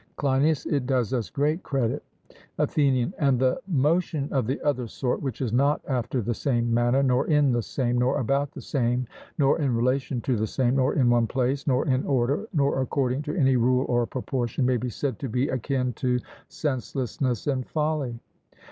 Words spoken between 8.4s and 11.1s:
the same, nor in relation to the same, nor